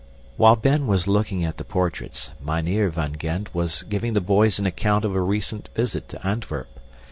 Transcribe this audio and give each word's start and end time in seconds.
While 0.35 0.55
Ben 0.55 0.87
was 0.87 1.05
looking 1.05 1.45
at 1.45 1.57
the 1.57 1.63
portraits, 1.63 2.31
Mynheer 2.43 2.89
van 2.89 3.17
Gend 3.19 3.49
was 3.53 3.83
giving 3.83 4.13
the 4.13 4.19
boys 4.19 4.57
an 4.57 4.65
account 4.65 5.05
of 5.05 5.13
a 5.15 5.21
recent 5.21 5.69
visit 5.75 6.09
to 6.09 6.25
Antwerp. 6.27 6.69